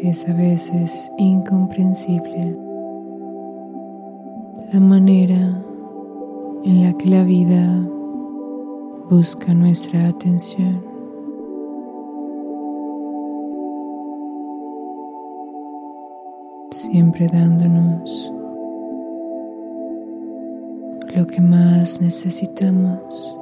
[0.00, 2.56] Es a veces incomprensible
[4.72, 5.60] la manera
[6.64, 7.84] en la que la vida
[9.10, 10.80] busca nuestra atención.
[16.70, 18.32] Siempre dándonos
[21.16, 23.36] lo que más necesitamos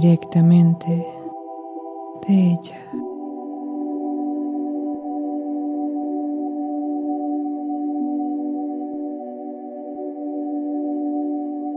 [0.00, 1.06] directamente
[2.26, 2.80] de ella.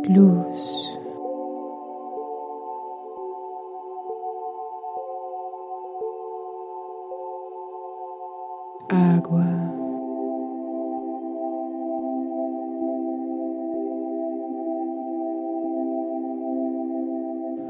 [0.08, 0.98] Luz.
[8.90, 9.77] Agua.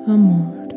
[0.08, 0.68] Amor.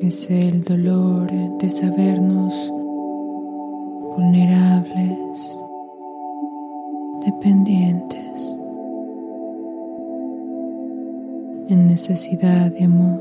[0.00, 2.72] Es el dolor de sabernos
[4.16, 5.60] vulnerables,
[7.26, 8.56] dependientes,
[11.68, 13.20] en necesidad de amor.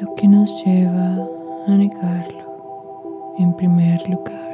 [0.00, 1.26] Lo que nos lleva
[1.66, 4.47] a negarlo en primer lugar.